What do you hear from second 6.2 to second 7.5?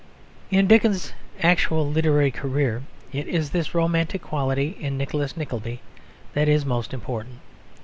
that is most important.